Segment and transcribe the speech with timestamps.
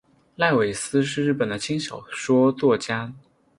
[0.35, 3.13] 濑尾司是日本的轻小说作家。